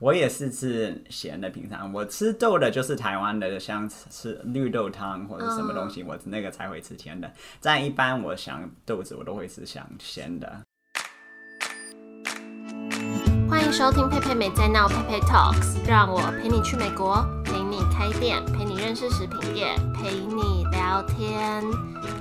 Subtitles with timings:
[0.00, 7.30] 我也是吃咸的，平常我吃豆的，就是台湾的，像吃绿豆汤或者什么东西，我那个才会吃甜的。
[7.62, 10.62] 但一般我想豆子，我都会吃想咸的。
[13.48, 21.62] 欢迎收听佩佩美在闹，佩佩 Talks，让我陪你去美国，陪你开店，陪你认识食品业，陪你聊天。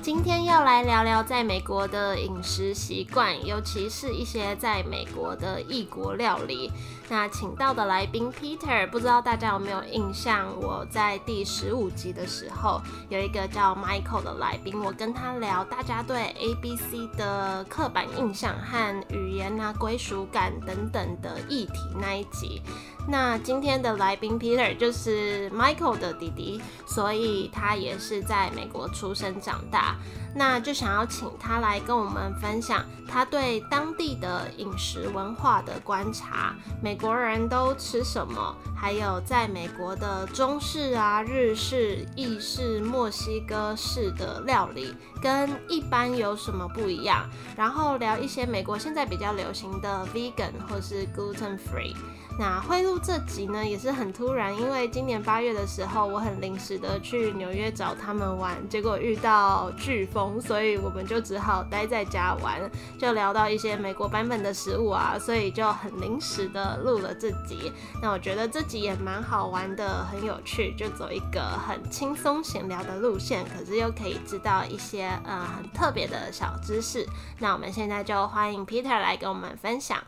[0.02, 6.72] 今天要来聊聊在美国的饮食习惯，尤其是一些在美国的异国料理。
[7.10, 10.48] 那请到的来宾 Peter，不知道大家有没有印象？
[10.60, 22.62] 我在第十五集的时候，有一个叫 Michael 的来宾，我跟他聊大家对 ABC 的刻板印象和语言啊、归属感等等的议题那一集。
[23.08, 29.98] 那今天的来宾 Peter 就是 Michael 的弟弟，所以他也是在美国出生长大。
[30.36, 51.96] 那就想要请他来跟我们分享他对当地的饮食文化的观察，美国人都吃什么，还有在美国的中式啊、日式、意式、墨西哥式的料理跟一般有什么不一样，然后聊一些美国现在比较流行的 vegan 或是 gluten free。
[52.40, 62.60] 那会录这集呢，也是很突然，因为今年八月的时候，我很临时的去纽约找他们玩，结果遇到飓风，所以我们就只好待在家玩，
[63.00, 67.72] 就聊到一些美国版本的食物啊，所以就很临时的录了这集。
[68.02, 77.08] 那我觉得这集也蛮好玩的，很有趣，就走一个很轻松闲聊的路线，可是又可以知道一些呃很特别的小知识。
[77.40, 80.04] 那我们现在就欢迎 Peter 来跟我们分享。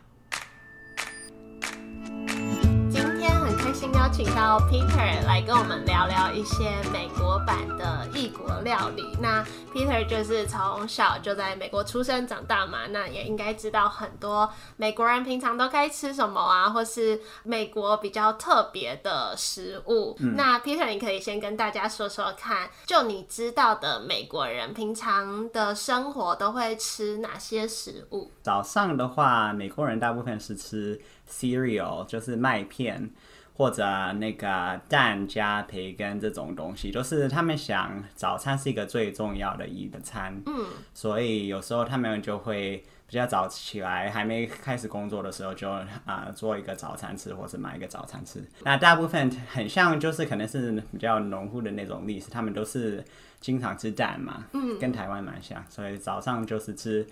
[3.94, 9.04] 邀请到 Peter 来跟我们聊聊一些美国版的异国料理。
[9.22, 20.16] 那 Peter 就是从小就在美国出生长大嘛，那也应该知道很多美国人平常都该吃什么啊，或是美国比较特别的食物。
[20.20, 28.32] 嗯、那 Peter，你可以先跟大家说说看，就你知道的美国人平常的生活都会吃哪些食物？
[28.42, 31.00] 早上的话，美国人大部分是吃
[31.30, 33.12] cereal，就是麦片。
[33.58, 33.84] 或者
[34.14, 48.44] 那个蛋加培根这种东西，就是他们想早餐是一个最重要的一个餐，嗯，所以有时候他们就会比较早起来，还没开始工作的时候就啊、呃、做一个早餐吃，或者买一个早餐吃。
[48.64, 53.02] 那大部分很像就是可能是比较农户的那种历史，他们都是
[53.40, 57.08] 经常吃蛋嘛，嗯，跟台湾蛮像，所以早上就是吃。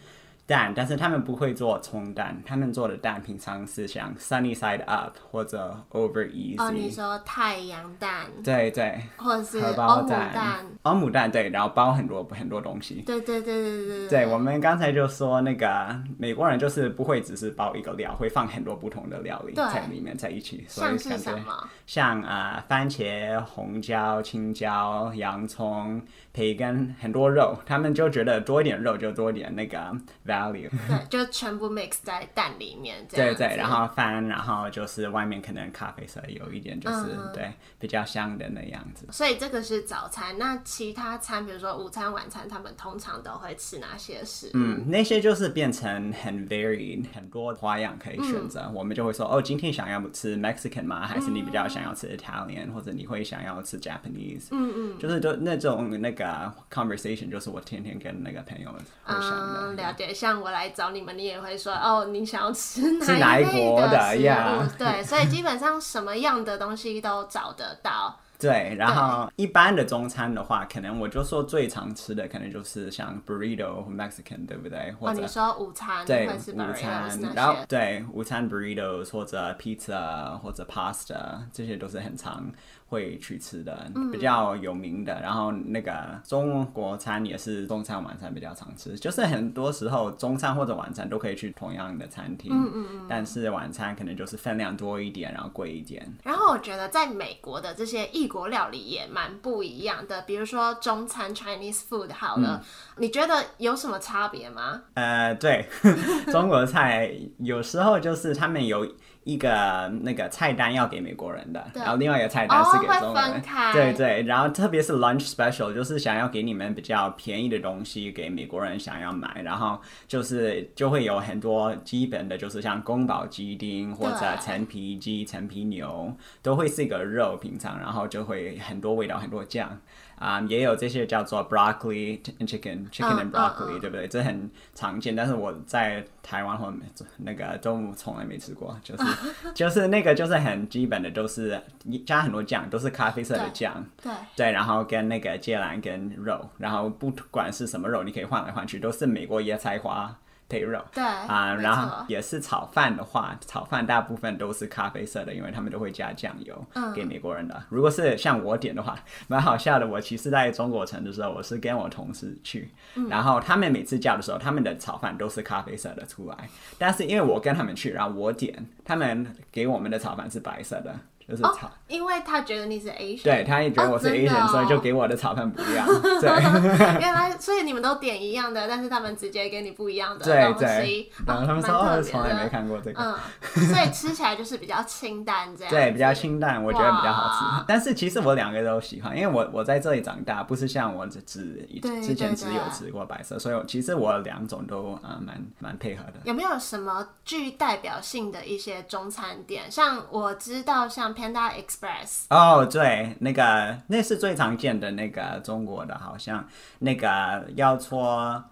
[0.46, 6.62] 蛋，但是他们不会做葱蛋，他们做的蛋平常是像 sunny side up 或者 over easy。
[6.62, 8.26] 哦，你说太阳蛋？
[8.44, 9.02] 对对。
[9.18, 10.66] 或者是欧姆蛋。
[10.82, 13.04] 欧姆蛋对，然后包很多很多东西。
[13.06, 14.08] 对对对对对。
[14.10, 20.66] 对，我们刚才就说那个美国人就是不会只是包一个料，会放很多不同的料理在里面在一起。
[20.68, 21.70] 所以像是什么？
[21.86, 26.02] 像啊、呃，番茄、红椒、青椒、洋葱。
[26.34, 29.96] 培根很多肉，他们就觉得多一点肉就多一点那个
[30.34, 30.70] value。
[30.88, 33.06] 对， 就全部 mix 在蛋里面。
[33.10, 39.06] 对对，然后翻，然后就是外面可能咖啡色有一点，就是、嗯、对比较香的那样子。
[39.12, 44.52] 所以这个是早餐，那其他餐，比如说午餐、晚餐，他们通常都会吃哪些食物？
[44.54, 48.62] 嗯，那些就是变成很 varied，很多花样可以选择。
[48.62, 51.06] 嗯、我们就会说，哦，今天想要吃 Mexican 吗？
[51.06, 54.48] 还是你比较想要吃 Italian，、嗯、或者你会想要吃 Japanese？
[54.52, 56.24] 嗯嗯，就是都那种那个。
[56.72, 59.60] conversation 就是我天天跟那个朋友们分享的。
[59.62, 60.14] 嗯，了解。
[60.24, 64.66] 像我来找你们，你也会说哦，你想要吃 哪一国的呀？
[64.78, 68.18] 对，所以基本上 什么样的东西都找得到。
[68.40, 74.94] 对，然后一般的中餐的话，可能我就说最常吃的可能就是像 burrito Mexican，对不对？
[75.00, 82.50] 或者、哦、你说午餐对午餐，然后对午餐 burritos 或者 pizza 或者 pasta，这些都是很常
[82.94, 85.12] 会去吃的，比较有名的。
[85.16, 85.92] 嗯、然后那个
[86.24, 96.08] 中国餐也是中餐晚餐比较常吃，就是很多时候中餐或者晚餐都可以去同样的餐厅，嗯嗯嗯，但是晚餐可能就是分量多一点，然后贵一点。
[96.24, 102.66] 然后我觉得在美国的这些异国料理也蛮不一样的，比如说中餐 Chinese food 好了，嗯、
[103.00, 104.84] 你觉得有什么差别吗？
[104.94, 105.68] 呃，对，
[106.32, 108.88] 中国菜有时候就是他们有。
[109.24, 113.42] 一个那个菜单要给美国人的，然后另外一个菜单是给中国人。
[113.42, 129.80] 哦、对对，然后特别是 lunch special，就是想要给你们比较便宜的东西给美国人想要买，然后就是就会有很多基本的，就是像宫保鸡丁或者陈皮鸡、陈皮牛，都会是一个肉平常，然后就会很多味道，很多酱。
[130.18, 133.80] 啊，um, 也有这些叫做 broccoli and chicken，chicken and broccoli，、uh, uh, uh.
[133.80, 134.08] 对不对？
[134.08, 136.86] 这很常见，但是我在台湾或没
[137.18, 139.04] 那个中午从来没吃过，就是
[139.54, 141.62] 就是那个就是很基本的，都是
[142.06, 150.16] 加很多酱，都是咖啡色的酱，对对，然后跟那个芥蓝跟肉，然后不管是什么肉，你可以换来换去，都是美国椰菜花。
[150.54, 156.64] 配肉，对啊，然后也是炒饭的话，炒饭大部分都是咖啡色的，因为他们都会加酱油
[156.94, 157.56] 给美国人的。
[157.56, 158.96] 嗯、如果是像我点的话，
[159.28, 159.88] 蛮好笑的。
[159.88, 166.48] 我其实在中国城的时候，我是跟我同事去，嗯、然后他们每次叫的时候，他们的炒饭都是咖啡色的出来，
[166.78, 170.96] 但是因为我跟他们去，然后我点，他们给我们的炒饭是白色的。
[171.36, 175.88] 就是炒、哦，因为他觉得你是 Asian，对，他也觉得我是 Asian，、所以就给我的炒饭不一样。
[176.22, 180.60] 对，原来所以你们都点一样的，但是他们直接给你不一样的东西。
[180.60, 183.02] 对对，然后他们说哦，从来没看过这个。
[183.02, 185.72] 嗯，所以吃起来就是比较清淡这样。
[185.74, 187.66] 对，比较清淡，我觉得比较好吃。
[187.68, 191.68] 但是其实我两个都喜欢，因为我我在这里长大，不是像我只只
[192.02, 196.14] 之前只有吃过白色，所以其实我两种都啊蛮蛮配合的。
[196.26, 199.72] 有没有什么具代表性的一些中餐店？
[199.72, 201.14] 像我知道像。
[201.24, 206.46] Panda Express 哦对，那个那是最常见的那个中国的，好像
[206.80, 208.44] 那个要搓。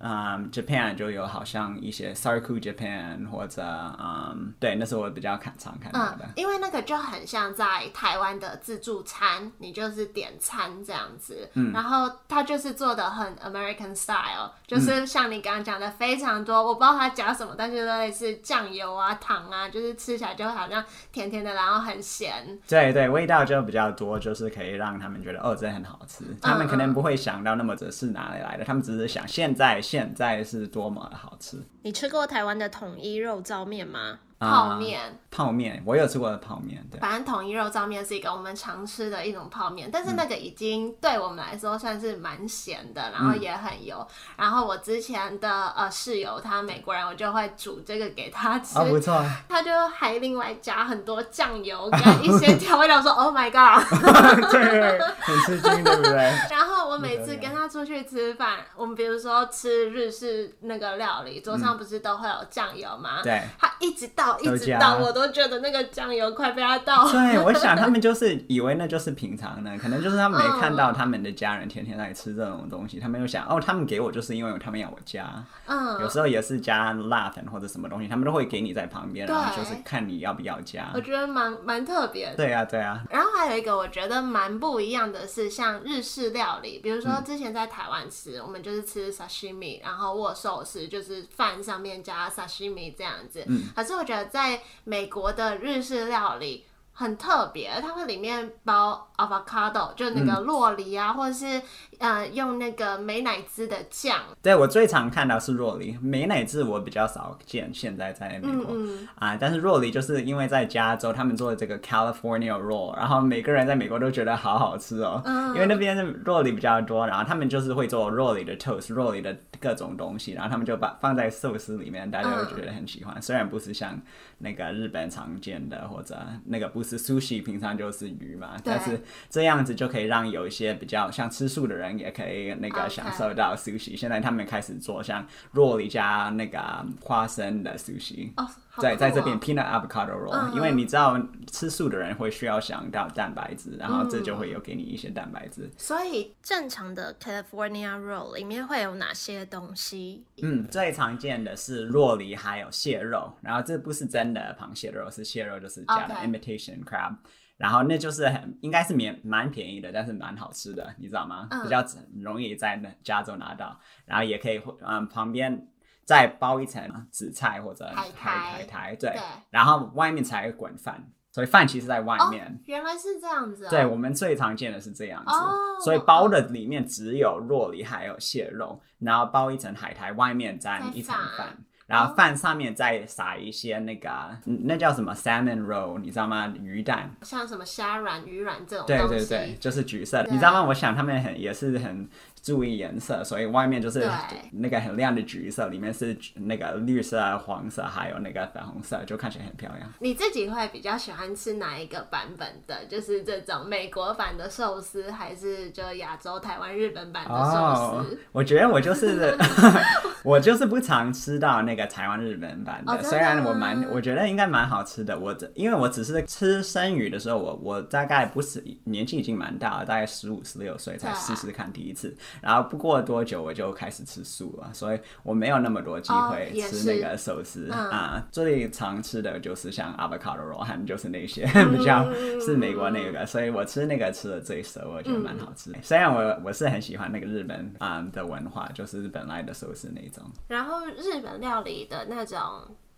[0.00, 3.62] 嗯、um,，Japan 就有好像一些 Sarku Japan 或者
[3.98, 6.20] 嗯，um, 对，那是我比较看常看到的。
[6.20, 11.50] 嗯，因为那个就很像在台湾的自助餐，你就是点餐这样子。
[11.54, 22.56] 嗯，然后它就是做的很 American style，就是像你刚刚讲的非常多，我不知道它加什么，但是类似酱油啊、糖啊，就是吃起来就好像甜甜的，然后很咸。
[22.68, 26.24] 对对，味道就比较多，就是可以让他们觉得哦，这很好吃。
[26.40, 29.82] 他们可能不会想到那么这是哪里来的，他们只是想现在。
[29.90, 31.64] 现在是多么的好吃！
[31.80, 34.20] 你吃过台湾的统一肉燥面吗？
[34.38, 36.80] 泡面，泡面，我有吃过的泡面。
[36.90, 44.06] 对，反正统一肉燥面是一个我们常吃的一种泡面，但是那个已经对我们来说算是蛮咸的，然后也很油。
[44.36, 49.20] 然后我之前的呃室友他美国人，我就会煮这个给他吃，不错。
[49.48, 53.82] 他就还另外加很多酱油跟一些调味料，说 Oh my God，
[54.52, 56.12] 对，很吃惊，对不对？
[56.48, 63.20] 然后我每次跟他出去吃饭，我们比如说吃日式那个料理，桌上不是都会有酱油吗？
[63.24, 64.27] 对，他一直到。
[64.40, 67.12] 一直倒，我都觉得那个酱油快被他倒了。
[67.12, 75.26] 对，我想他们 就是以为那就是平常的，可能就是他们没看到他们的家人天天在吃这种东西，他们就想哦，他们给我就是因为他们要我加。
[75.66, 80.90] 嗯，有时候也是加辣粉或者什么东西，他们都会给你在旁边，然后就是看你要不要加。
[80.94, 82.36] 我觉得蛮蛮特别的。
[82.36, 83.02] 对啊，对啊。
[83.10, 93.42] 然后还有一个我觉得蛮不一样的是，像日式料理，比如说之前在台湾吃，我们就是吃 sashimi，然后握寿司就是饭上面加 sashimi 这样子。
[93.46, 94.17] 嗯，可是我觉得。
[94.26, 101.62] 在美国的日式料理很特别，它会里面包 avocado，就那个洛梨啊，嗯、或者是
[101.98, 104.18] 呃用那个美乃滋的酱。
[104.42, 107.70] 对，我最常看到是若梨，美乃滋我比较少见。
[107.72, 123.14] 现在在美国、嗯嗯、啊，但是若梨就是因为在加州他们做的这个 California roll，然后每个人在美国都觉得好好吃哦，嗯、因为那边的若梨比较多，然后他们就是会做若梨的 toast，若梨的各种东西，然后他们就把放在寿司里面，大家会觉得很喜欢。
[123.16, 124.00] 嗯、虽然不是像
[124.38, 126.16] 那个日本常见的，或者
[126.46, 133.96] 那个不是 sushi，平常就是鱼嘛，但是这样子就可以让有一些比较像吃素的人也可以那个享受到 sushi。
[133.96, 136.58] 现在他们开始做像若梨加那个
[137.00, 138.32] 花生的 sushi。
[138.36, 138.48] Oh.
[138.78, 140.54] 在在这边 peanut avocado roll，、uh.
[140.54, 141.20] 因为你知道
[141.50, 145.68] 吃素的人会需要想到蛋白质，然后这就会有给你一些蛋白质。
[145.76, 150.24] 所以正常的 California roll 里面会有哪些东西？
[150.42, 157.16] 嗯，最常见的是若梨还有蟹肉，然后这不是真的螃蟹肉，是蟹肉，就是加的 imitation crab，Okay.
[157.58, 161.62] 然后那就是很应该是免蛮便宜的，但是蛮好吃的，你知道吗？Uh.
[161.62, 161.84] 比较
[162.22, 165.68] 容易在加州拿到，然后也可以嗯旁边。
[166.08, 169.14] 再包一层紫菜或者海苔，海苔对，
[169.50, 172.46] 然后外面才滚饭，所以饭其实在外面。
[172.46, 173.68] 哦，原来是这样子啊。
[173.68, 181.58] 对，我们最常见的是这样子，哦，所以包的里面只有肉梨还有蟹肉，然后包一层海苔，外面沾一层饭。
[181.88, 184.10] 然后饭上面再撒一些那个，
[184.44, 186.52] 那叫什么 salmon roll，你知道吗？
[186.62, 188.86] 鱼蛋，像什么虾软、鱼软这种。
[188.86, 190.28] 对对对，就是橘色的。
[190.30, 190.64] 你知道吗？
[190.64, 192.06] 我想他们很也是很
[192.42, 194.06] 注意颜色，所以外面就是
[194.50, 199.90] 那个很亮的橘色，里面是那个绿色、黄色，还有那个粉红色，就看起来很漂亮。
[200.00, 202.84] 你自己会比较喜欢吃哪一个版本的？
[202.84, 209.34] 就是这种美国版的寿司，还是就亚洲、台湾、日本版的寿司？Oh, 我觉得我就是
[210.22, 211.78] 我就是不常吃到那个。
[211.78, 215.16] 个台湾日本版的，虽然我蛮，我觉得应该蛮好吃的。
[215.16, 222.16] 我因为我只是吃生鱼的时候，我我大概不是年纪已经蛮大了，大概十五十六岁才试试看第一次。
[222.40, 228.22] 然后不过多久我就开始吃素了，所以我没有那么多机会吃那个寿司啊。
[228.30, 235.78] 最常吃的就是像 avocado roll，还就是那些 比较是美国那个，所以我吃那个吃的最熟，我觉得蛮好吃的。
[235.82, 240.24] 虽然我我是很喜欢那个日本啊的文化，就是日本来的寿司那种。
[240.48, 242.38] 然后日本料理的那种。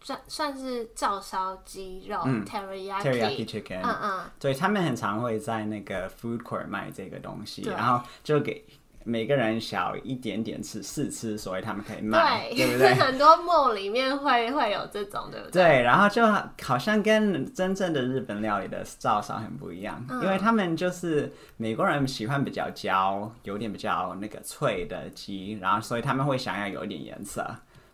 [0.03, 8.65] 算算是照烧鸡肉，teriyaki chicken，嗯嗯，对，他们很常会在那个 food court 卖这个东西，然后就给
[9.11, 12.95] 每个人小一点点吃试吃，所以他们可以卖，对，对不对？
[12.95, 15.63] 很多 mall 里面会会有这种，对不对？
[15.63, 16.25] 对，然后就
[16.63, 27.45] 好像跟真正的日本料理的照烧很不一样，嗯、因为他们就是美国人喜欢比较焦，有点比较那个脆的鸡，然后所以他们会想要有一点颜色，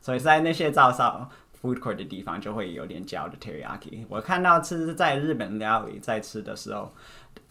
[0.03, 1.29] 所以在那些照烧。
[1.63, 4.05] food court 的地方就会有点焦的 teriyaki。
[4.11, 6.93] 我看到吃在日本料理在吃的时候，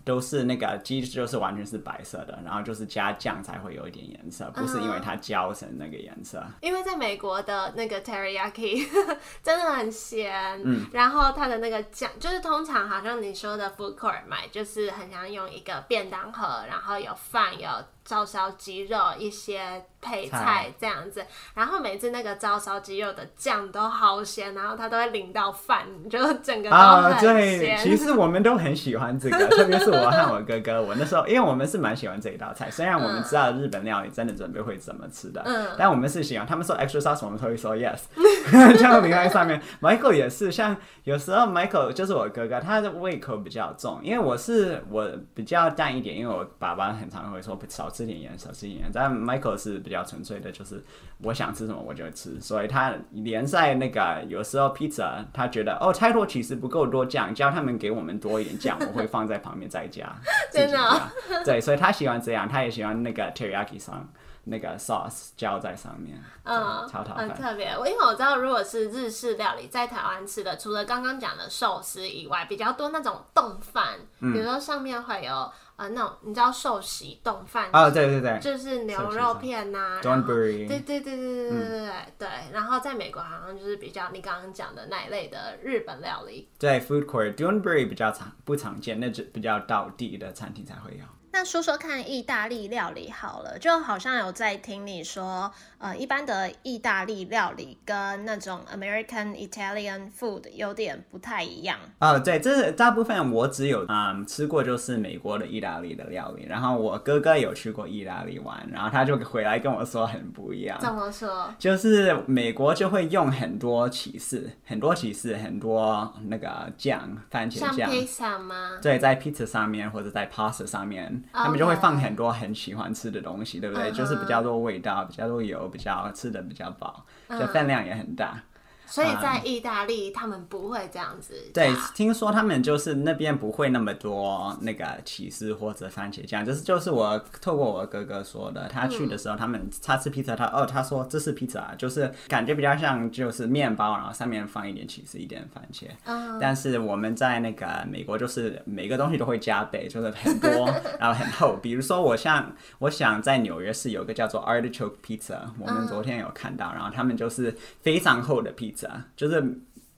[0.06, 6.38] 都是那个鸡就是完全是白色的，然后就是加酱才会有一点颜色，不是因为它焦成那个颜色。
[6.38, 8.88] Uh 因为在美国的那个 teriyaki
[9.44, 17.68] 真的很咸，嗯，然后它的那个酱就是通常好像你说的 food court 买，就是很想用一个便当盒，然后有饭有
[18.04, 19.84] 照烧鸡肉一些。
[20.06, 27.34] 配菜这样子，然后每次那个照烧鸡肉的酱都好咸，然后它都会淋到饭，就整个都很咸。
[27.34, 30.82] 对，其实我们都很喜欢这个， 特别是我和我哥哥。
[30.82, 36.48] 我那时候，因为我们是蛮喜欢这一道菜，虽然我们知道日本料理真的准备会怎么吃的，嗯，但我们是喜欢。
[36.48, 38.04] 他们说 extra sauce，我们都会说 yes。
[38.78, 50.06] 这样淋在上面，Michael 也是，像有时候 Michael 就是我哥哥，他的胃口比较重，因为我是我比较淡一点，因为我爸爸很常会说少吃点盐，少吃点盐，但 Michael 是比较。
[50.06, 50.80] 纯粹的，就是
[51.24, 60.10] 我想吃什么我就吃，所以他连在那个有时候 pizza，他觉得哦太多其实不够多酱，叫他们给我们多一点酱，我会放在旁边再加。
[60.52, 61.02] 真的、哦？
[61.44, 64.08] 对，所以他喜欢这样，他也喜欢那个 teriyaki 上
[64.46, 67.76] 那个 sauce 浇在上面，嗯，超讨很特别。
[67.78, 75.52] 我因为我知道，如果是日式料理在台湾吃的，除了刚刚讲的寿司以外，比较多那种冻饭，比如说上面会有。
[75.78, 77.90] 呃，那种你知道寿喜冻饭啊？
[77.90, 80.02] 对对对，就是牛肉片呐、啊。
[80.02, 82.28] 对对对对对对对对。
[82.54, 86.50] 然后在美国好像就是比较你刚刚讲的那一类的日本料理。
[86.58, 91.04] 对，food court d o n b u r y 比较常不常见，那只比较道地的餐厅才会有。
[91.32, 95.52] 那说说看，意大利料理好了，就好像有在听你说，
[95.86, 101.78] 呃，一般的意大利料理跟那种 American Italian food 有点不太一样。
[102.00, 106.48] 哦，对，这大部分我只有嗯吃过，就是美国的意大利的料理。
[106.48, 110.76] 然后我哥哥有去过意大利玩，然后他就回来跟我说很不一样。
[110.82, 111.54] 怎么说？
[111.60, 117.76] 就是美国就会用很多起司，很多起司，很多那个酱，番茄酱。
[117.76, 118.80] 像披萨吗？
[118.82, 121.24] 对，在披萨上面或者在 pasta 上面。
[121.32, 123.96] 他们就会放很多很喜欢吃的东西，对不对？Uh.
[123.96, 128.42] 就是比较多味道，比较多油，比较吃的比较饱，就饭量也很大。
[128.88, 131.34] 所以在意大利，他们不会这样子。
[131.54, 145.86] 对，听说他们就是那边不会那么多那个起司或者番茄酱，就是就是我透过我哥哥说的，他去的时候，他们他吃披萨，他哦他说这是披萨，就是感觉比较像就是面包，然后上面放一点起司，一点番茄。
[146.06, 146.38] 嗯。
[146.40, 151.58] 但是我们在那个美国，就是每个东西都会加倍，就是很多，然后很厚。
[151.62, 159.06] 比如说我像我想在纽约市有个叫做 Artichoke Pizza，我们昨天有看到，然后他们就是非常厚的披萨。
[159.16, 159.42] 就是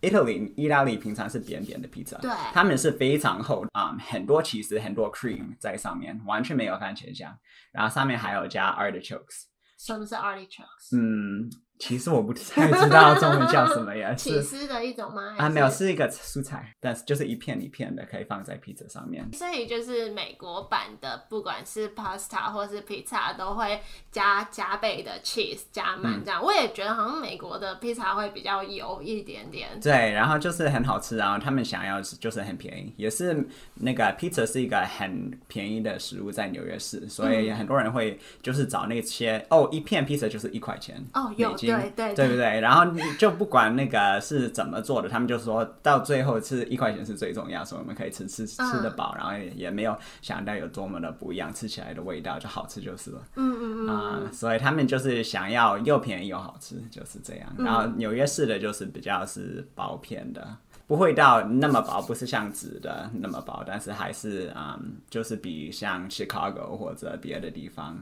[0.01, 7.35] Italy 意大利平常是扁扁的 pizza，，对，他们是非常厚啊、嗯，很多起司，很多 cream 在上面，完全没有番茄酱，
[7.71, 9.45] 然后上面还有加 artichokes。
[9.79, 10.95] 什么是 artichokes？
[10.95, 11.49] 嗯。
[11.79, 15.35] 其实我不太知道中文叫什么呀， 起司的一种吗？
[15.37, 19.23] 啊，没有，是一个蔬菜，但是就是一片一片的，可以放在披萨上面。
[19.33, 23.79] 所以就是美国版的，不管是 pasta 或是披萨，都会
[24.11, 26.45] 加加倍的 cheese 加满这样、嗯。
[26.45, 29.79] 我也觉得好像美国的披萨会比较油一点点。
[29.79, 41.55] 对，然后就是很好吃，然后他们想要就是很便宜，也是那个 pizza 是一个很便宜的食物，在纽约市，所以很多人会就是找那些、嗯、哦，一片披萨就是一块钱哦，有。
[41.67, 42.59] 对对对不对？
[42.59, 42.85] 然后
[43.17, 53.21] 就不管那个是怎么做的，他们就说到最后吃一块钱是最重要，所以我们可以吃吃吃得饱，然后也也没有想到有多么的不一样，吃起来的味道就好吃就是了。
[53.35, 53.89] 嗯嗯嗯。
[53.89, 57.53] 啊、呃，所以他们就是想要又便宜又好吃，就是这样。
[57.57, 60.47] 然后纽约市的就是比较是薄片的，
[60.87, 67.97] 不会到那么薄，不是像纸的那么薄，但是还是嗯，就是比像 Chicago 或者别的地方。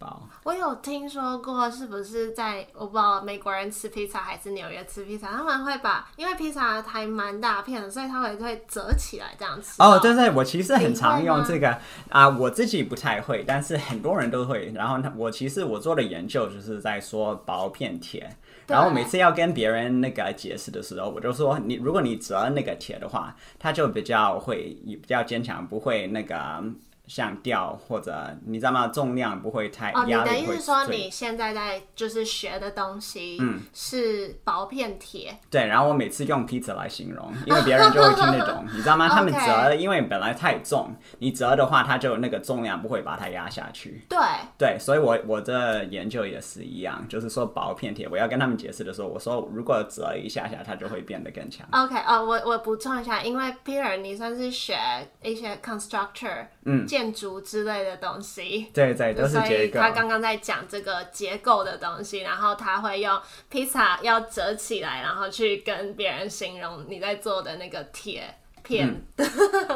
[0.00, 0.28] 包。
[0.42, 9.74] 我有听说过，是不是在我不知道美国人吃披萨还是纽约吃披萨，他们会把因为披萨还蛮大片的，所以他会会折起来这样吃。
[9.78, 11.70] 哦，对对，我其实很常用这个
[12.08, 14.72] 啊、呃，我自己不太会，但是很多人都会。
[14.74, 18.34] 然后我其实我做的研究就是在说薄片铁，
[18.66, 26.64] 然后每次要跟别人那个解释的时候，我就说你如果你折那个铁的话，它就比较会比较坚强，不会那个。
[27.10, 28.86] 像掉或者你知道吗？
[28.86, 29.90] 重量不会太。
[29.90, 35.36] 哦，你的意思是说你现在在就是学的东西，嗯，是薄片铁。
[35.50, 39.08] 对，然后我每次用 pizza 来形容，因为别人就会听得懂， 你知道吗？
[39.08, 44.00] 他们折，因为本来太重，你折的话，它就那个重量不会把它压下去。
[44.08, 44.16] 对
[44.56, 51.66] 对，所以我我的研究也是一样，就是说薄片铁，我要跟他们解释的时候，我说如果折一下下，它就会变得更强。
[51.72, 54.76] OK，哦，我我补充一下，因为 Peter 你算是学
[55.24, 56.86] 一些 constructor，嗯。
[56.86, 59.46] 建筑之类的东西，对对，都是结构。
[59.46, 68.34] 所以他刚刚在讲这个结构的东西，然后他会用披萨要折起来，然后去跟别人形容你在做的那个铁。
[68.62, 69.26] 片、嗯、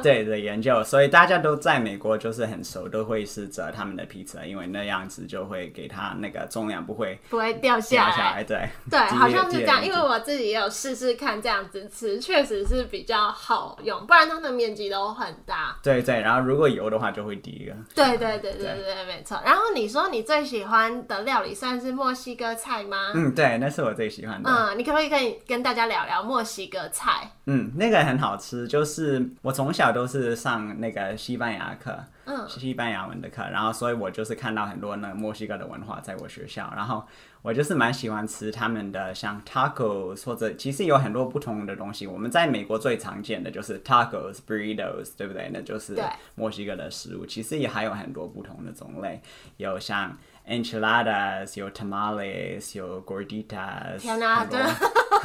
[0.02, 8.16] 对的研究，所以大家都在美国就是很熟，都会是折他们的披萨，因为那样子就会给他那个重量不会不会掉下来。
[8.16, 15.76] 下来对对，好像是这样，因为我自己也有试试看这样子吃，确实是比较好用，不然它的面积都很大。
[15.82, 17.76] 对对，然后如果油的话就会低了。
[17.94, 19.40] 对对对对对对，对没错。
[19.44, 23.12] 然后你说你最喜欢的料理算是墨西哥菜吗？
[23.14, 24.50] 嗯，对，那是我最喜欢的。
[24.50, 27.30] 嗯，你可不可以跟跟大家聊聊墨西哥菜？
[27.46, 37.06] 嗯，那个很好吃，就是我从小都是上那个西班牙课，嗯，西班牙文的课，然后所以我就是看到很多那个墨西哥的文化在我学校，然后
[37.42, 42.04] 我就是蛮喜欢吃他们的像 tacos 或者其实有很多不同的东西。
[42.04, 45.48] 我们在美国最常见的就是 tacos、burritos，对不对？
[45.54, 45.96] 那就是
[46.34, 47.24] 墨西哥的食物。
[47.24, 49.22] 其实也还有很多不同的种类，
[49.58, 54.60] 有像 enchiladas，有 tamales，有 gorditas，天哪，对。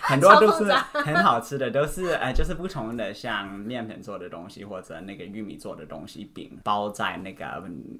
[0.00, 7.44] 很多都是很好吃的，都是呃，就是不同的像面粉做的东西，或者那个玉米做的东西，饼包在那个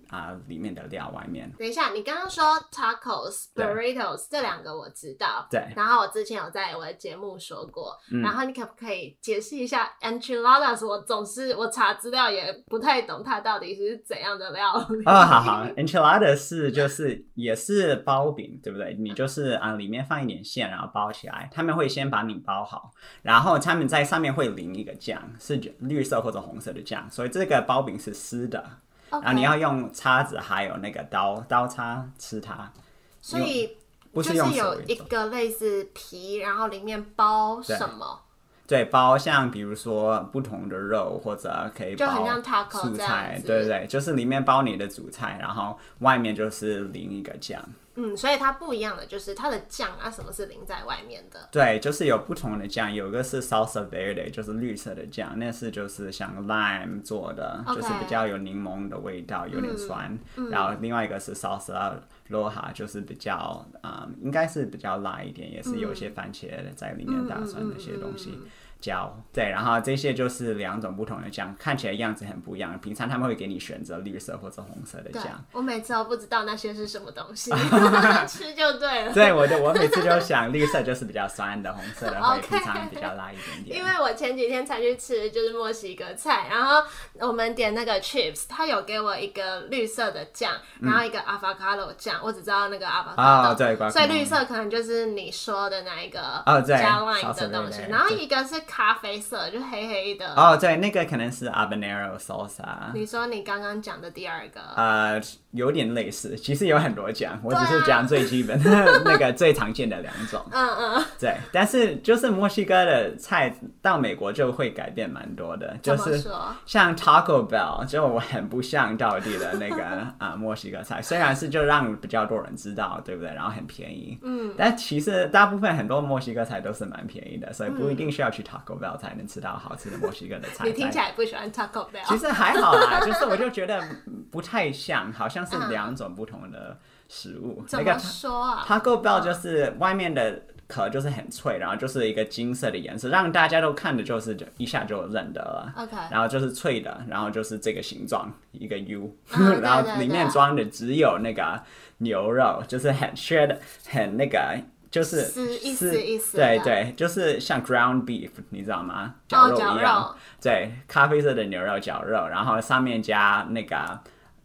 [0.08, 1.52] 啊、呃、里面的料外面。
[1.58, 5.60] 等一下，你刚刚说 tacos、burritos 这两个我知道，对。
[5.76, 10.86] 然后我之前有在我的节目说过，嗯、然后你可不可以解释一下 enchiladas？
[10.86, 15.02] 我总是我查资料也不太懂它到底是怎样的料理。
[15.04, 18.94] 哦，好好，enchiladas 是就是也是包饼，对不对？
[18.98, 21.48] 你就是啊、呃、里面放一点馅，然后包起来。
[21.52, 28.64] 他们会先把你包好，然后他们在上面会淋一个酱，是绿色或者红色的酱，所以这个包饼是湿的.
[29.10, 32.72] 然后你要用叉子还有那个刀刀叉吃它。
[33.20, 33.76] 所以
[34.12, 38.20] 不是用手，就是有一个类似皮，然后里面包什么？
[38.66, 42.24] 对，包像比如说不同的肉，或者可以包
[42.70, 47.62] 素菜，对对对，就是里面包你的主菜，然后外面就是淋一个酱。
[47.98, 51.48] 嗯，所以它不一样的就是它的酱啊，什么是淋在外面的？
[51.50, 60.18] 对，就是有不同的酱，有一个是 salsa verde，就是绿色的酱，那是就是像 lime 做的.就是比较有柠檬的味道，有点酸。
[60.50, 61.94] 然后另外一个是 salsa
[62.30, 63.34] roja，就是比较
[63.80, 68.30] 啊、嗯，应该是比较辣一点，也是有一些番茄在里面打算那些东西。
[68.30, 68.46] 嗯嗯
[68.80, 72.78] 椒对，然后这些就是两种不同的酱，看起来样子很不一样。
[72.78, 75.44] 平常他们会给你选择绿色或者红色的酱。
[75.52, 77.50] 我每次都不知道那些是什么东西，
[78.28, 79.12] 吃就对了。
[79.12, 83.78] 对，我就我每次就想绿色就是比较酸的，红色的会 平常比较辣一点点。
[83.78, 86.82] 因为我前几天才去吃就是墨西哥菜，然后
[87.20, 96.20] 我们点那个 chips，他有给我一个绿色的酱，然后一个 avocado 酱，我只知道那个 avocado，、哦、对，所以绿色可能就是你说的那一个
[96.66, 98.65] 加 lime 的东西，然后一个是。
[98.66, 102.92] 咖啡色就黑黑的哦，oh, 对，那个可能是 habanero salsa。
[102.92, 105.20] 你说你刚刚讲的第二个，呃，
[105.56, 108.70] 有点类似，其实有很多讲，我只是讲最基本的
[109.04, 110.40] 那个最常见的两种。
[110.50, 116.24] 嗯嗯，对，但是就是墨西哥的菜到美国就会改变蛮多的，就是
[116.64, 123.34] 像 Taco Bell 就我很不像道地的那个啊、 呃、墨西哥菜，虽然是就让比较多人知道，对不对？
[123.34, 128.42] 然后很便宜，嗯，但其实大部分很多墨西哥菜都是蛮便宜的，所以不一定需要去。
[128.46, 130.62] Taco Bell 才能吃到好吃的墨西哥的菜。
[130.68, 132.06] 你听起来不喜欢 Taco Bell？
[132.06, 133.82] 其实还好啦，就是我就觉得
[134.30, 136.76] 不太像，好像是两种不同的
[137.08, 137.62] 食物。
[137.66, 145.72] 怎么说啊？Taco Bell 就是外面的壳就是很脆，然后就是一个金色的颜色，让大家都看的就是就一下就认得了。
[145.76, 149.16] OK，然后就是脆的，然后就是这个形状，一个 U，
[149.62, 151.62] 然后里面装的只有那个
[151.98, 154.58] 牛肉，就是很削的，很那个。
[154.88, 155.18] 就是
[155.62, 159.16] 意思意思，对对，就是像 ground beef，你知道吗？
[159.28, 163.76] 绞肉一样，对，咖啡色的牛肉绞肉，然后上面加那个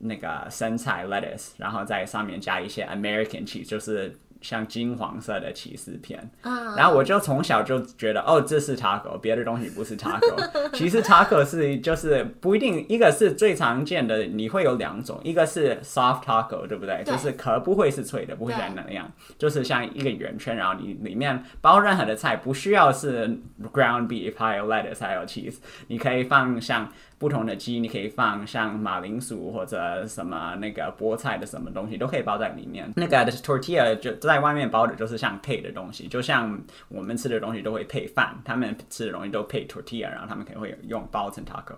[0.02, 4.18] 那个生菜 lettuce，然后在上面加一些 American cheese，就是。
[4.42, 10.36] 像金黄色的起司片，uh, 然后我就从小就觉得，哦，这是 taco，别的东西不是 taco。
[10.74, 17.04] 其实 taco 是就是不一定，一个是最常见的，你会有两种，一个是 soft taco，对不对？
[17.06, 23.28] 对就是壳不会是脆的，不会像那样，就是像一个圆圈，然后你里面包任何的菜，不需要是
[23.72, 26.92] ground beef，还有 lettuce，还有 cheese，你可以放像。
[27.21, 32.91] 不同的鸡，你可以放像马铃薯或者什么那个菠菜的什么东西都可以包在里面。
[32.95, 41.75] 那个 tortilla 就在外面包的，就是像配的东西，就像我们吃的东西都会配饭，他们吃的东西都配 tortilla，然后他们可能会用包成 taco。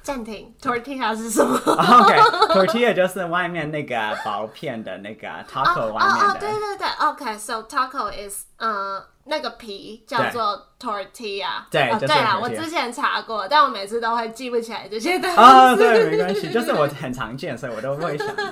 [0.00, 1.56] 暂停，tortilla 是什么？
[1.66, 6.24] OK，tortilla 就是外面那个薄片的那个 taco 外面的。
[6.24, 9.02] 哦哦，对对对，OK，so taco is 嗯。
[9.26, 15.36] 那个皮叫做 tortilla，对，哦、对啊，我之前查过，但我每次都会记不起来这些东西。
[15.38, 18.44] 哦，对，没关系， 就是我很常见，所以我都会想到。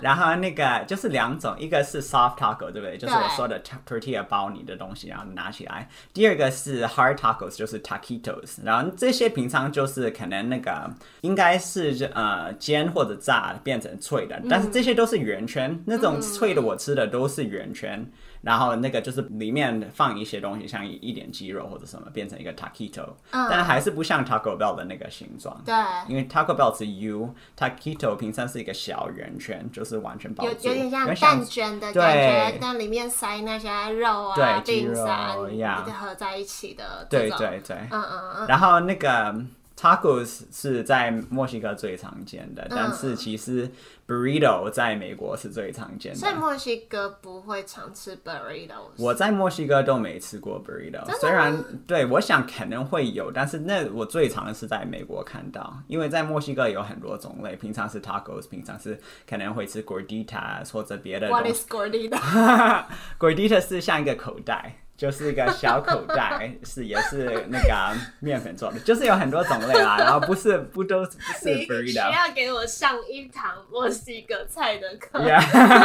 [0.00, 2.96] 然后那个就是两种，一个是 soft taco，对不对？
[2.96, 5.88] 就是我说的 tortilla 包你的东西，然后拿起来。
[6.14, 8.58] 第二个是 hard tacos，就是 taquitos。
[8.62, 10.88] 然后这些平常就是可能那个
[11.22, 18.08] 应该是呃煎或者炸变成脆的，但是这些都是圆圈，嗯、那种脆的我吃的都是圆圈。
[18.42, 25.60] 然后那个就是里面放一些东西，像一点鸡肉或者什么，变成一个 taquito，嗯，但还是不像 Taco Bell 的那个形状。
[25.64, 25.74] 对，
[26.08, 32.12] 因为 Taco Bell 是 U，taquito 平常是一个小圆圈，就是完全包住，有有点像蛋卷的感
[32.52, 37.06] 觉，但里面塞那些肉啊、对，鸡肉呀，合在一起的。
[37.10, 38.46] 对对对，嗯嗯嗯。
[38.46, 39.34] 然后那个。
[39.80, 43.66] Tacos 是在墨西哥最常见的，但是其实
[44.06, 46.18] burrito 在美国是最常见的。
[46.18, 48.74] 所以墨西哥不会常吃 burrito。
[48.98, 61.30] 我在墨西哥都没吃过 burrito，虽然对，我想可能会有，但是那我最常是在美国看到，因为在墨西哥有很多种类，平常是 tacos，平常是可能会吃 gorditas 或者别的。
[61.30, 64.76] What is gordita？Gordita 是像一个口袋。
[65.00, 71.92] 就是一个小口袋，是也是那个面粉做的，就是有很多种类啦，然后不是不都是不是 burrito。
[71.92, 75.18] 需要给我上一堂墨西哥菜的课。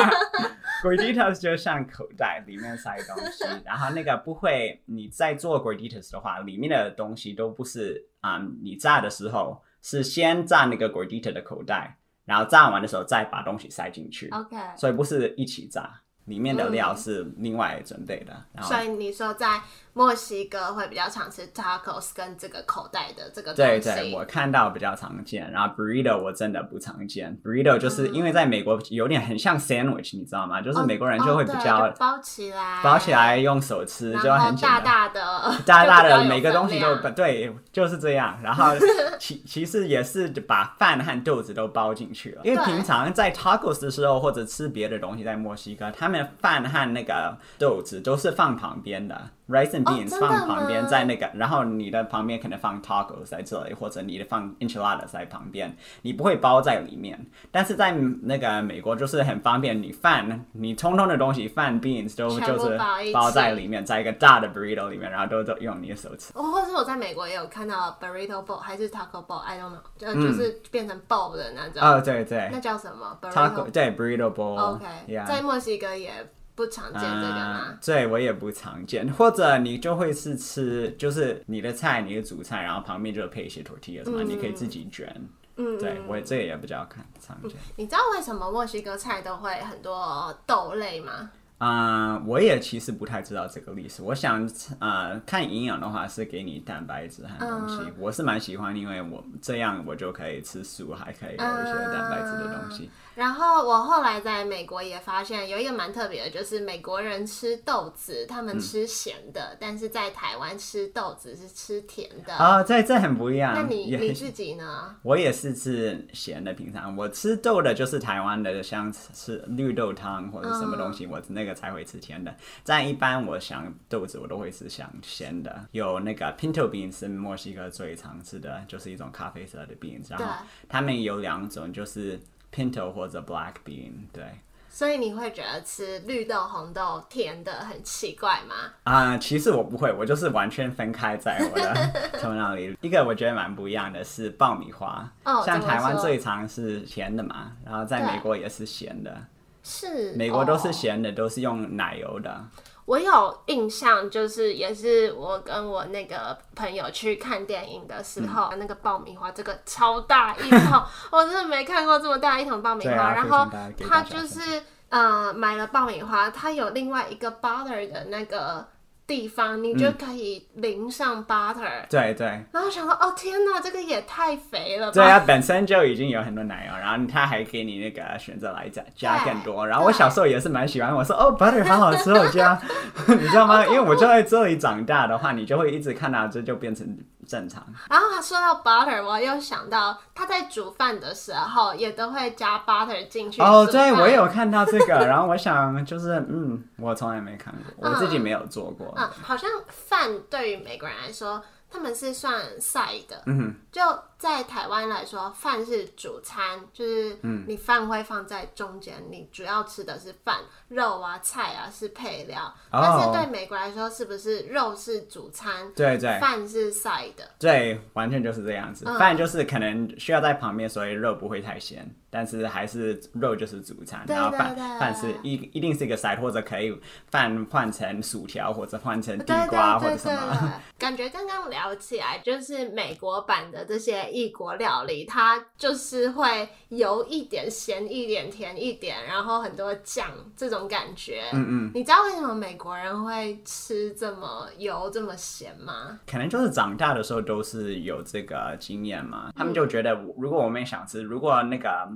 [0.83, 14.27] Gorditas 就像口袋，里面塞东西，然后那个不会，你在做 Gorditas 的话，里面的东西都不是啊、嗯，你炸的时候是先炸那个 Gordita 的口袋，然后炸完的时候再把东西塞进去。
[14.31, 16.01] OK，所以不是一起炸。
[16.25, 19.61] 里面的料是另外准备的，嗯、然后所以你说在
[19.95, 23.79] 墨西哥会比较常吃 tacos 跟这个口袋的这个东西。
[23.79, 27.39] 对对，我看到比较常见，然后 burrito 我真的不常见。
[27.41, 30.61] burrito 就是因为在美国有点很像 sandwich，你知道吗？
[30.61, 38.37] 就是美国人就会比较、哦哦、包起来，包起来用手吃就很简单， 大大的，大大的每个东西都对，就是这样。
[38.43, 38.73] 然后
[39.17, 46.25] 其其实也是把饭和豆子都包进去了，因为平常在 tacos 的时候或者吃别的东西，在墨西哥他们。
[46.41, 49.15] 饭和那个豆子都是放旁边的
[49.47, 57.25] ，rice and beans、哦、放旁边，在那个，然后你的旁边可能放 tacos 在这里，或者你的放 enchiladas 在旁边，你不会包在里面。
[57.51, 62.77] 但是在那个美国就是很方便，你饭你通通的东西饭 beans 都就是
[63.13, 66.33] 包在里面，在一个大的 burrito 里面，然后都都用你的手吃。
[66.35, 71.81] 哦，或者我在美国也有看到 burrito bowl 还是 taco bowl，I don't know，就就是变成 bowl 的那种。
[71.81, 72.49] 哦，对对。
[72.51, 74.55] 那叫什么？taco 对 burrito bowl。
[74.55, 74.85] OK，
[75.27, 76.11] 在墨西哥也。
[76.55, 77.65] 不常见这个吗？
[77.69, 79.11] 嗯，对，我也不常见。
[79.13, 85.13] 或者你就会是吃，就是你的菜，你的主菜，然后旁边就配一些 tortilla 什么，嗯，你可以自己卷。
[85.57, 87.57] 嗯，对我这个也比较看常见。
[87.75, 91.31] 你知道为什么墨西哥菜都会很多豆类吗？
[91.57, 94.01] 啊、呃，我也其实不太知道这个历史。
[94.01, 97.77] 我想，呃，看营养的话是给你蛋白质和东西。
[97.79, 102.83] 嗯、我是蛮喜欢，因为我这样我就可以吃素，还可以有一些蛋白质的东西。
[102.83, 113.53] 嗯然后我后来在美国也发现有一个蛮特别的，就是美国人吃豆子，他们吃咸的，嗯、但是在台湾吃豆子是吃甜的啊，这这很不一样。
[113.55, 114.95] 那你你 自己呢？
[115.01, 122.35] 我也是吃咸的，平常我吃豆的就是台湾的，像吃绿豆汤或者什么东西，嗯、我那个才会吃甜的。
[122.65, 130.25] 但一般我想豆子我都会吃想咸的，有那个 pinto beans 是墨西哥最常吃的，就是一种咖啡色的 beans，然后
[130.67, 132.19] 他们有两种就是。
[132.55, 134.23] Pinto 或者 Black Bean，对。
[134.69, 138.55] 所以你会觉得吃绿豆、红豆甜的很奇怪吗？
[138.83, 142.77] 啊、呃，其实我不会，我就是完全分开在我的 头脑里。
[142.81, 149.15] 一个我觉得蛮不一样的是爆米花，哦、像台湾最常是甜的嘛，然后在美国也是咸的。
[149.63, 150.11] 是。
[150.13, 152.45] 美国都是咸的，哦、都是用奶油的。
[152.85, 162.93] 我有印象，就是也是我跟我那个朋友去看电影的时候，嗯、那个爆米花这个超大一桶， 我真的没看过这么大一桶爆米花。
[162.95, 163.47] 啊、然后
[163.87, 168.67] 他就是呃买了爆米花，他有另外一个 butter 的那个。
[169.07, 174.93] 地方你就可以淋上 butter，嗯、对对，然后想说哦天哪，这个也太肥了吧！
[174.93, 179.67] 对啊，本身就已经有很多奶油，然后他还给你那个选择来加加更多。
[179.67, 182.59] 然后我小时候也是蛮喜欢，我说哦 butter 好好吃，我加，
[183.07, 183.65] 你知道吗？
[183.65, 186.97] 因为我就在这里长大的话，你就会一直看到这就变成。
[187.27, 187.65] 正常。
[187.89, 193.41] 然后他说到 butter，我又想到他在煮饭的时候也都会加 butter 进去。
[193.41, 194.93] 哦，对，我有看到这个。
[195.05, 198.93] 然后我想，就是嗯，我从来没看过，我自己没有做过。
[198.97, 201.41] 嗯，嗯，好像饭对于美国人来说。
[201.75, 203.81] 他们是算 side 的，嗯哼，就
[204.17, 210.37] 在台湾来说，饭是主餐，就是你饭会放在中间，嗯，你主要吃的是饭，
[210.69, 212.41] 肉啊菜啊是配料。
[212.71, 215.69] 哦，但是对美国来说，是不是肉是主餐？
[215.75, 217.11] 对对，饭是 side。
[217.37, 218.85] 对，完全就是这样子。
[218.97, 221.93] 饭，嗯，就是可能需要在旁边，所以肉不会太咸。
[222.09, 226.73] 但是还是肉就是主餐，然后饭饭是一一定是一个 side，或者可以
[227.11, 230.53] 饭换成薯条，或者换成地瓜或者什么。
[230.79, 241.23] 感觉刚刚聊起来，就是美国版的这些异国料理，它就是会油一点、咸一点、甜一点，然后很多酱这种感觉。
[241.33, 241.71] 嗯嗯。
[241.73, 245.99] 你知道为什么美国人会吃这么油、这么咸吗？
[246.05, 251.89] 可能就是长大的时候都是有这个经验嘛，他们就觉得如果我们想吃，如果那个。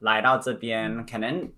[0.00, 1.48] 来到这边，可能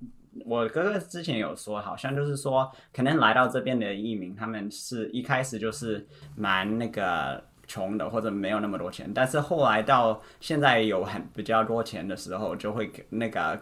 [0.45, 13.61] 我哥哥之前有说，好像就是说，可能来到这边的移民，他们是一开始就是蛮那个穷的，或者没有那么多钱，但是后来到现在有很比较多钱的时候，就会给那个。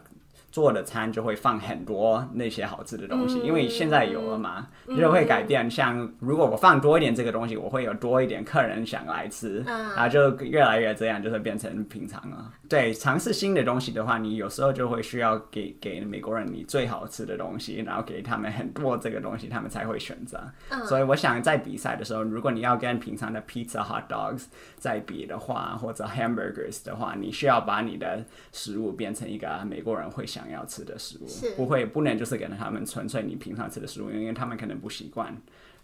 [0.53, 5.69] 做的餐就会放很多那些好吃的东西，嗯、因为现在有了嘛，嗯、就会改变。
[5.71, 12.53] 像如果我放多一点这个东西，我会有多一点客人想来吃，嗯、然后就越来越这样，就会变成平常了。
[12.69, 20.39] 对，尝试新的东西的话，你有时候就会需要给给美国人你最好吃的东西，然后给他们很多这个东西，他们才会选择。
[20.69, 24.45] 嗯、所以我想在比赛的时候，如果你要跟平常的 pizza、hot dogs
[24.77, 30.42] 再比的话，或者 hamburgers 的话，你需要把你的食物变成一个美国人会想。
[30.43, 35.33] 想要吃的食物，是不会不能就是给他们纯粹你平常吃的食物，因为他们可能不习惯，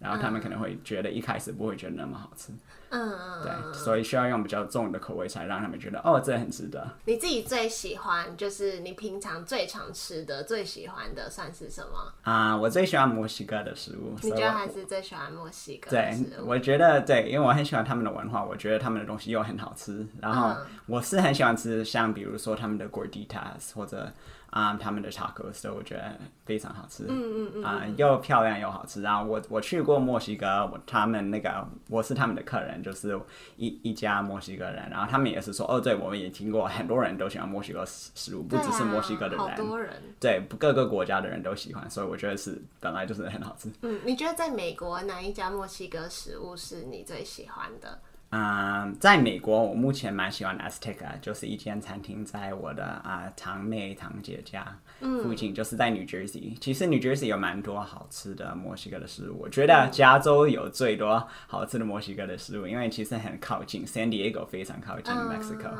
[0.01, 2.53] 然后他们可能会觉得一开始不会觉得那么好吃。
[2.91, 6.91] 嗯嗯，对，所以需要用比较重的口味才让他们觉得哦，这很值得。
[7.05, 12.13] 你自己最喜欢就是你平常最常吃的、最喜欢的算是什么？
[12.23, 14.15] 啊，我最喜欢墨西哥的食物。
[14.23, 16.27] 你觉得还是最喜欢墨西哥的食物？
[16.31, 20.07] 对，我觉得对，因为我很喜欢他们的文化，我觉得他们的东西又很好吃。
[20.23, 24.11] 然后我是很喜欢吃像比如说他们的 gorditas 或者。
[24.51, 27.05] 啊，um, 他们的 tacos 所以我觉得非常好吃。
[27.09, 27.65] 嗯嗯嗯。
[27.65, 29.03] 啊，又漂亮又好吃。
[29.03, 33.19] 然后我我去过墨西哥，我他们那个我是他们的客人，就是
[33.57, 34.89] 一一家墨西哥人。
[34.91, 39.93] 然后他们也是说，哦，对，我们也听过很多人都喜欢墨西哥食物，不只是墨西哥的人，好多人。
[40.19, 43.71] 对，各个国家的人都喜欢，所以我觉得是本来就是很好吃。
[43.83, 48.01] 嗯，你觉得在美国哪一家墨西哥食物是你最喜欢的？
[48.31, 56.55] 嗯，在美国，我目前蛮喜欢 Azteca，就是一间餐厅，在我的啊、呃、堂妹堂姐家附近，嗯、就是在 New Jersey。
[56.61, 65.71] 其实 New Jersey 有蛮多好吃的墨西哥的食物，我觉得加州有最多好吃的墨西哥的食物，因为其实很靠近，San Diego 非常靠近 Mexico。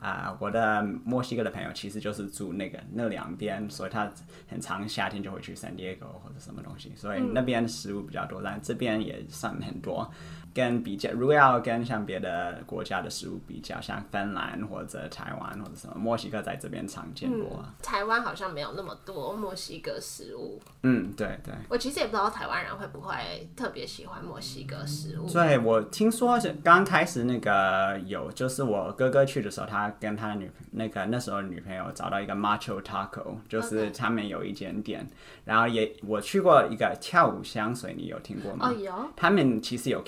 [0.00, 4.10] 啊、呃，我的墨西哥的朋友其实就是住那个那两边，所以他
[4.48, 10.10] 很常夏天就会去 San Diego 或者什么东西，所以那边食物比较多，但这边也算很多。
[10.58, 17.48] 跟比较，如果要跟像别的国家的食物比较，像芬兰或者台湾或者什么，墨西哥在这边常见多。
[17.62, 20.60] 嗯，台湾好像没有那么多墨西哥食物。
[20.82, 21.54] 嗯，对对。
[21.68, 25.30] 我其实也不知道台湾人会不会特别喜欢墨西哥食物。
[25.30, 35.38] 对，我听说是刚开始那个有，就是我哥哥去的时候，他跟他女那个那时候女朋友找到一个 Macho Taco，就是他们有一间店，Okay.
[35.44, 38.68] 然后也我去过一个跳舞香水，你有听过吗？
[38.68, 38.92] 哦，有。
[39.14, 40.02] 他们其实有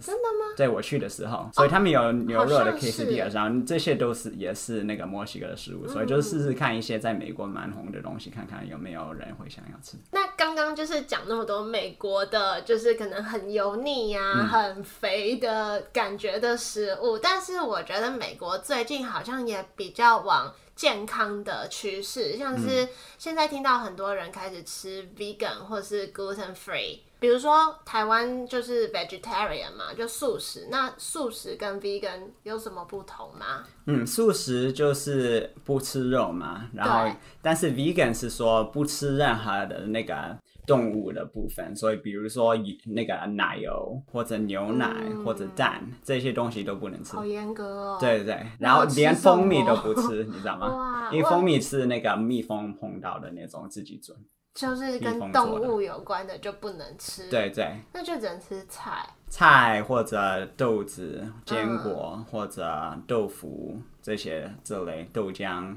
[0.00, 0.54] 真的吗？
[0.56, 9.96] 在，我去的时候，所以他们有牛肉的 quesadillas，然后这些都是也是那个墨西哥的食物，嗯、所以就试试看一些在美国蛮红的东西，看看有没有人会想要吃。
[10.12, 27.00] 那刚刚就是讲那么多美国的，就是可能很油腻呀、很肥的感觉的食物，但是我觉得美国最近好像也比较往健康的趋势，像是现在听到很多人开始吃 vegan 或是 gluten free。
[27.18, 30.68] 比如说台湾就是 vegetarian 嘛，就素食。
[30.70, 33.64] 那素食跟 vegan 有什么不同吗？
[33.86, 47.16] 嗯，素食就是不吃肉嘛，然后但是 vegan 是说不吃任何的那个动物的部分，所以比如说那个奶油或者牛奶、嗯、或者蛋这些东西都不能吃。
[47.16, 47.98] 好严格哦。
[48.00, 51.08] 对对对，然后连蜂蜜都不吃，你知道吗？
[51.14, 54.16] 因为蜂蜜是那个蜜蜂碰到的那种自己做，
[54.56, 57.28] 就是跟动物有关的就不能吃。
[57.28, 59.06] 对对，那就只能吃菜。
[59.28, 65.76] 菜或者豆子、坚果、嗯、或者豆腐这些这类豆浆，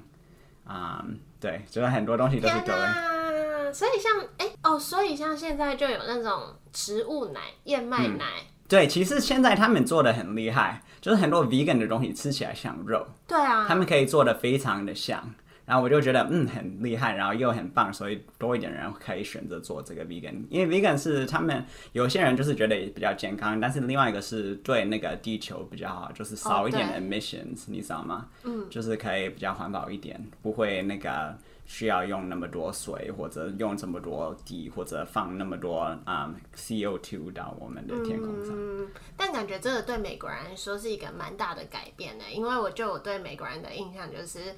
[0.64, 3.74] 啊、嗯，对，就是很多东西都是豆类。
[3.74, 8.48] 所以像哎、欸、哦，所以像现在就有那种植物奶、燕麦奶、嗯。
[8.70, 13.06] 对，其实现在他们做的很厉害，就是很多 vegan 的东西吃起来像肉。
[13.28, 15.22] 对啊，他们可以做的非常的像。
[15.70, 28.28] 然后我就觉得嗯很厉害，然后又很棒，所以多一点人可以选择做这个 vegan，因为 vegan 是他们有些人就是觉得比较健康，但是另外一个是对那个地球比较好，就是少一点 emissions，、哦、你知道吗？
[28.44, 31.38] 嗯，就是可以比较环保一点，不会那个。
[31.72, 38.56] 需要用那么多水，或者用这么多地，或者放那么多啊、um, CO2 到我们的天空上。
[38.58, 44.56] 嗯，但感觉这个对美国人来说是一个蛮大的改变呢，因为我就我对美国人的印象就是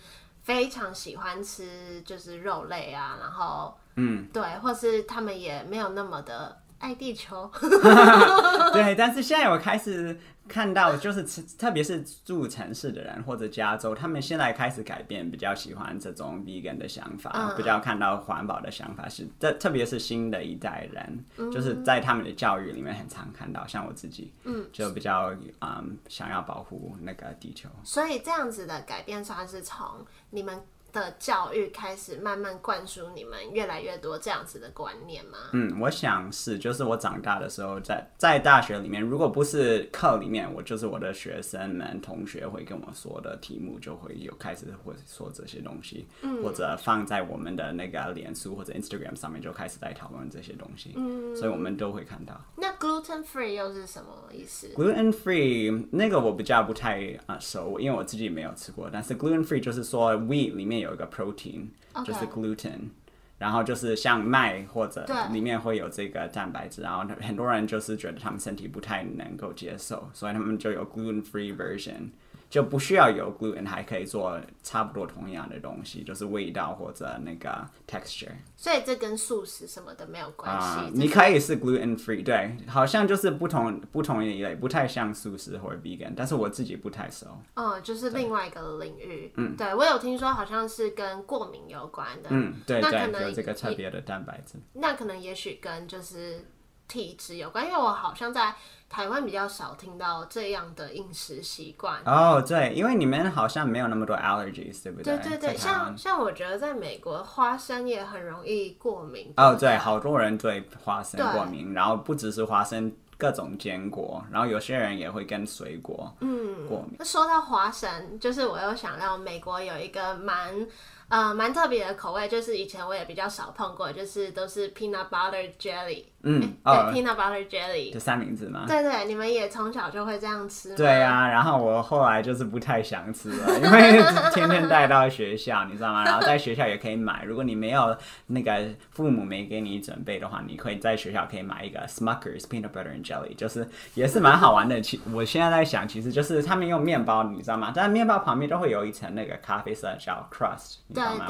[0.55, 7.49] 非常喜欢吃就是肉类啊，然后嗯，对，或是他们也没有那么的爱地球。
[8.73, 10.19] 对，但是现在我开始。
[10.51, 11.23] 看到就是，
[11.57, 27.69] 特别是住城市的人或者加州，他们现在开始改变，比较喜欢这种 vegan 的想法，嗯、比较看到环保的想法是，这特别是新的一代人，嗯、就是在他们的教育里面很常看到，像我自己，嗯，就比较嗯想要保护那个地球。
[27.85, 30.61] 所以这样子的改变算是从你们。
[30.91, 35.37] 的教育开始慢慢灌输你们越来越多这样子的观念吗？
[35.53, 52.39] 嗯，我想是，就是我长大的时候在，在在大学里面，如果不是课里面，我就是我的学生们同学会跟我说的题目，就会有开始会说这些东西，嗯，或者放在我们的那个脸书或者 Instagram 上面就开始在讨论这些东西，嗯，所以我们都会看到。
[52.55, 60.80] 那 gluten free 又是什么意思？gluten free 那个我比较不太啊熟，因为我自己没有吃过，但是 gluten free 就是说 wheat 里面。
[60.81, 62.05] 有一个 protein，Okay.
[62.05, 62.89] 就是 gluten，
[63.37, 72.09] 然后就是像麦或者里面会有这个蛋白质，然后很多人就是觉得他们身体不太能够接受，所以他们就有 gluten free version。
[72.51, 78.33] 就不需要有 gluten，还可以做差不多同样的东西，就是味道或者那个 texture。
[78.57, 80.79] 所以这跟素食什么的没有关系。
[80.79, 87.25] Uh, 你可以是 gluten free，对，好像就是不同不同一类，不太像素食或者 vegan，但是我自己不太熟。
[87.55, 89.31] 哦，就是另外一个领域。
[89.37, 92.27] 嗯，对，我有听说好像是跟过敏有关的。
[92.31, 94.59] 嗯，对那可能，有这个特别的蛋白质。
[94.73, 96.45] 那可能也许跟就是
[96.89, 98.53] 体质有关，因为我好像在。
[98.91, 105.17] 台湾比较少听到这样的饮食习惯哦，oh, 对，因为你们好像没有那么多 allergies，对不对？
[105.19, 109.33] 对对对，像像我觉得在美国花生也很容易过敏。
[109.37, 116.97] 哦，oh, 对，好多人对花生过敏，然后不只是花生，各种坚果，然后有些人也会跟水果嗯过敏。
[116.99, 120.67] 嗯、说到花生，就是我又想到美国有一个蛮。
[121.11, 126.05] 呃，蛮特别的口味，就是以前我也比较少碰过，就是都是 peanut butter jelly。
[126.23, 127.91] 嗯，对，peanut butter jelly。
[127.91, 128.63] 就三明治吗？
[128.65, 130.75] 对对，你们也从小就会这样吃吗？
[130.77, 136.05] 对啊，然后我后来就是不太想吃了，因为天天带到学校，你知道吗？
[136.05, 137.97] 然后在学校也可以买，如果你没有
[138.27, 144.79] 那个父母没给你准备的话，你可以在学校可以买一个 Smucker's peanut butter and jelly，就是也是蛮好玩的。
[144.81, 147.73] 其我现在在想，其实就是他们用面包，你知道吗？
[147.75, 150.75] 但面包旁边都会有一层那个咖啡色叫 crust。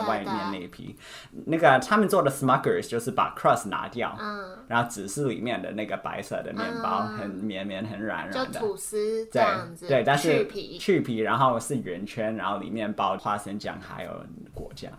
[0.08, 0.96] 外面那一批，
[1.46, 14.12] 那个他们做的 Smuckers 就是把 crust 拿掉，嗯，然后只是里面的那个白色的面包，很绵绵、很软软的，就吐司这样子，对，但是去皮，去皮，然后是圆圈，然后里面包花生酱还有
[14.54, 14.92] 果酱。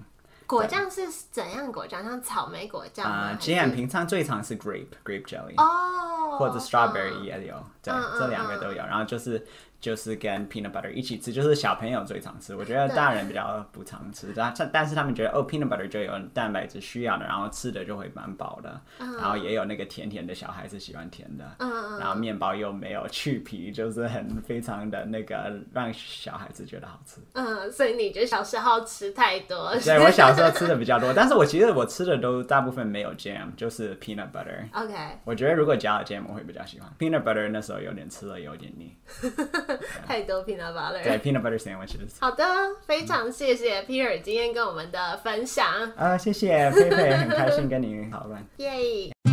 [0.47, 2.05] 果酱是怎样果酱？
[2.05, 3.37] 像草莓果酱啊？
[3.41, 9.47] 其实平常最常是 grape grape jelly 哦，或者 strawberry 也有，对，这两个都有，然后就是。
[9.83, 12.55] 就是跟 peanut butter 一起吃，就是小朋友最常吃。
[12.55, 18.81] 我觉得大人比较不常吃，但对但是他们觉得哦，peanut butter 就有蛋白质需要的，然后吃的就会蛮饱的。
[18.99, 21.45] 嗯、然后也有那个甜甜的，小孩子喜欢甜的。
[21.59, 27.21] 嗯、然后面包又没有去皮，就是很非常的那个让小孩子觉得好吃。
[27.33, 29.75] 嗯，所以你觉得小时候吃太多？
[29.81, 34.64] 对，我小时候吃的比较多， 但是我其实我吃的都大部分没有 jam，就是 peanut butter。
[34.73, 34.95] OK。
[35.25, 37.49] 我觉得如果加了 jam，我会比较喜欢 peanut butter。
[37.49, 38.97] 那时候有点吃了有点腻。
[40.07, 42.11] 太多 peanut butter，对 peanut butter sandwiches。
[42.21, 42.45] 好的，
[42.87, 45.67] 非常谢谢 Peter 今天跟我们的分享。
[45.97, 48.45] 啊，谢谢菲菲，很开心跟你讨论。
[48.59, 49.32] 耶！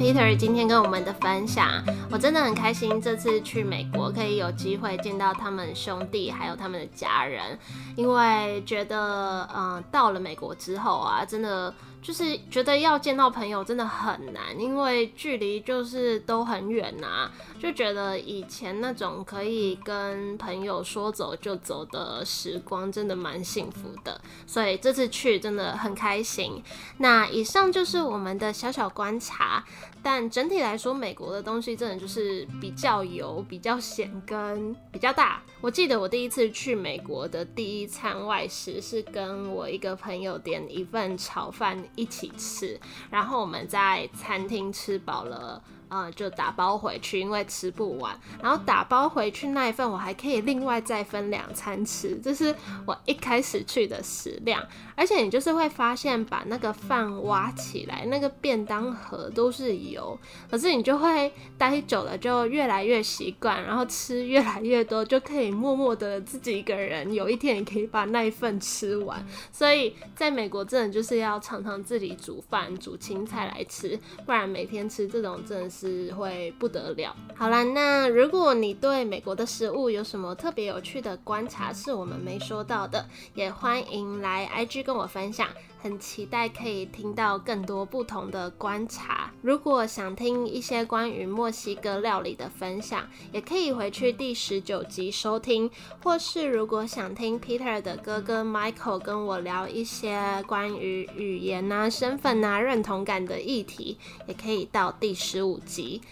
[0.00, 1.68] Peter 今天跟我们的分享，
[2.10, 7.58] 我真的很开心这次去美国可以有机会见到他们兄弟还有他们的家人，
[7.96, 11.74] 因为觉得嗯、到了美国之后啊，真的。
[12.02, 17.30] 就是觉得要见到朋友真的很难，因为距离就是都很远、啊。
[17.60, 24.18] 就觉得以前那种可以跟朋友说走就走的时光，真的蛮幸福的。
[24.46, 26.62] 所以这次去真的很开心。
[26.98, 29.62] 那以上就是我们的小小观察，
[30.02, 35.42] 但整体来说，美国的东西真的就是比较油、比较咸跟比较大。
[35.60, 41.80] 我记得我第一次去美国的第一餐外食是跟我一个朋友点一份炒饭。
[41.96, 42.80] 一起吃，
[43.10, 45.62] 然后我们在餐厅吃饱了。
[45.88, 48.16] 呃，就打包回去，因为吃不完。
[48.40, 52.54] 然后打包回去那一份，我还可以另外再分两餐吃，这是
[52.86, 54.64] 我一开始去的食量。
[55.00, 60.18] 而且你就是会发现，把那个饭挖起来，那个便当盒都是油。
[60.50, 69.26] 可是你就会待久了，就越来越习惯，然后吃越来越多，就可以默默的自己一个人，有一天你可以把那一份吃完。
[69.50, 76.10] 所以在美国，真的就是要常常自己煮饭，煮青菜来吃，不然每天吃这种真的是。
[76.10, 77.16] 会不得了。
[77.34, 85.46] 好啦，那如果你对美国的食物有什么特别有趣的观察是我们没说到的，也欢迎来 IG 跟我分享。
[85.82, 89.32] 很期待可以听到更多不同的观察。
[89.40, 95.70] 如果想听一些关于墨西哥料理的分享，也可以回去第十九集收听。
[96.02, 106.02] 或是如果想听 Peter 的哥哥 Michael 跟我聊一些关于语言啊、身份啊、认同感的议题，也可以到第十五集。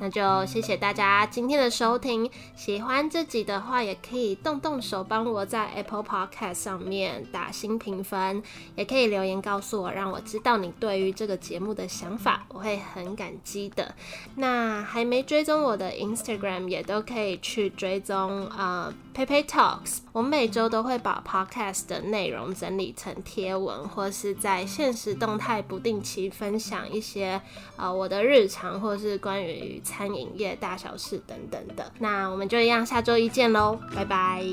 [0.00, 2.30] 那就谢谢大家今天的收听。
[2.54, 8.42] 喜欢自己的话，也可以动动手帮我在 Apple Podcast 上面打新评分，
[8.74, 13.94] 也可以留言告诉我，让我知道你对于这个节目的想法，我会很感激的。
[14.36, 18.92] 那还没追踪我的 Instagram，也都可以去追踪啊。
[19.16, 27.40] PayPay Talks，我每周都会把 Podcast 的内容整理成贴文，或是在现实动态不定期分享一些
[27.76, 31.90] 呃我的日常，或是关于餐饮业大小事等等的。
[31.98, 34.44] 那我们就一样，下周一见喽，拜拜。